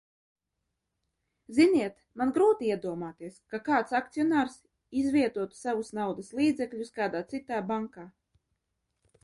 Ziniet, 1.57 1.99
man 2.21 2.31
grūti 2.37 2.71
iedomāties, 2.75 3.37
ka 3.53 3.61
kāds 3.69 3.95
akcionārs 4.01 4.57
savus 5.61 5.95
naudas 6.01 6.35
līdzekļus 6.41 6.83
izvietotu 6.91 6.99
kādā 7.01 7.25
citā 7.35 7.61
bankā. 7.73 8.11